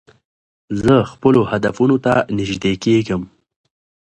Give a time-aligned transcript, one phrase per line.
[0.83, 3.21] زه خپلو هدفونو ته نژدې کېږم.